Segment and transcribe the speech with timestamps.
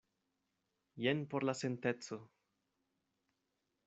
[1.03, 2.19] Jen por la senteco.